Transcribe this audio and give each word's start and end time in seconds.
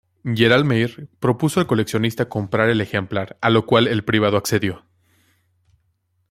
Gerald 0.23 0.65
Mayr 0.65 1.09
propuso 1.19 1.59
al 1.59 1.67
coleccionista 1.67 2.27
comprar 2.27 2.69
el 2.71 2.81
ejemplar, 2.81 3.37
a 3.39 3.51
lo 3.51 3.67
cual 3.67 3.85
el 3.87 4.03
privado 4.03 4.35
accedió. 4.37 4.83